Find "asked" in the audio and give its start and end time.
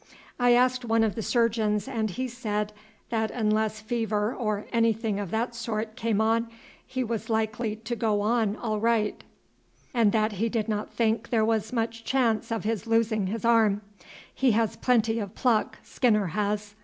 0.53-0.83